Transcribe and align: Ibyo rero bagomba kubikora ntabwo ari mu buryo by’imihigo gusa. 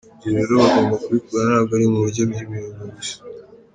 Ibyo 0.25 0.29
rero 0.37 0.53
bagomba 0.61 0.95
kubikora 1.03 1.41
ntabwo 1.49 1.71
ari 1.77 1.85
mu 1.91 1.97
buryo 2.03 2.21
by’imihigo 2.29 2.83
gusa. 2.95 3.17